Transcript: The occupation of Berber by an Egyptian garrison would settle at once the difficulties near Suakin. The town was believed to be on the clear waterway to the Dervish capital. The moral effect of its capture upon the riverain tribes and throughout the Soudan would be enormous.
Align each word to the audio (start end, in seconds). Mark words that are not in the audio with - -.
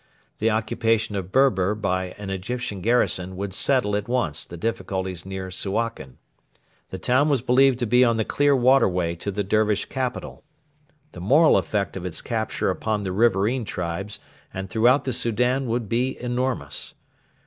The 0.39 0.49
occupation 0.49 1.15
of 1.15 1.31
Berber 1.31 1.75
by 1.75 2.15
an 2.17 2.31
Egyptian 2.31 2.81
garrison 2.81 3.35
would 3.37 3.53
settle 3.53 3.95
at 3.95 4.07
once 4.09 4.45
the 4.45 4.57
difficulties 4.57 5.27
near 5.27 5.51
Suakin. 5.51 6.17
The 6.89 6.97
town 6.97 7.29
was 7.29 7.43
believed 7.43 7.77
to 7.77 7.85
be 7.85 8.03
on 8.03 8.17
the 8.17 8.25
clear 8.25 8.55
waterway 8.55 9.13
to 9.17 9.29
the 9.29 9.43
Dervish 9.43 9.85
capital. 9.85 10.43
The 11.11 11.21
moral 11.21 11.55
effect 11.55 11.95
of 11.95 12.03
its 12.03 12.23
capture 12.23 12.71
upon 12.71 13.03
the 13.03 13.11
riverain 13.11 13.63
tribes 13.63 14.19
and 14.51 14.71
throughout 14.71 15.03
the 15.03 15.13
Soudan 15.13 15.67
would 15.67 15.87
be 15.87 16.19
enormous. 16.19 16.95